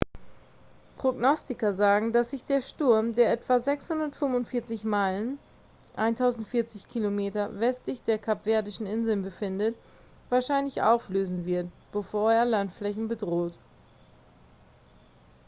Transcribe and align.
prognostiker 0.97 1.73
sagen 1.75 2.11
dass 2.11 2.31
sich 2.31 2.43
der 2.43 2.61
sturm 2.61 3.13
der 3.13 3.31
etwa 3.31 3.59
645 3.59 4.83
meilen 4.83 5.37
1040 5.95 6.87
km 6.89 7.17
westlich 7.59 8.01
der 8.01 8.17
kapverdischen 8.17 8.87
inseln 8.87 9.21
befindet 9.21 9.75
wahrscheinlich 10.29 10.81
auflösen 10.81 11.45
wird 11.45 11.67
bevor 11.91 12.33
er 12.33 12.45
landflächen 12.45 13.07
bedroht 13.07 13.53